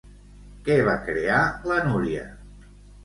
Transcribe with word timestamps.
Què 0.69 0.77
va 0.87 0.95
crear, 1.09 1.43
la 1.73 1.77
Núria? 1.91 2.25